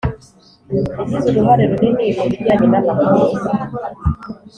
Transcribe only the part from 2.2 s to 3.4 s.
bijyanye n’amakuru.